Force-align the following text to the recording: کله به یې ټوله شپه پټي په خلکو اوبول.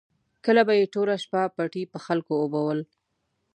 کله 0.45 0.61
به 0.67 0.73
یې 0.79 0.91
ټوله 0.93 1.15
شپه 1.23 1.41
پټي 1.55 1.83
په 1.93 1.97
خلکو 2.05 2.33
اوبول. 2.43 2.79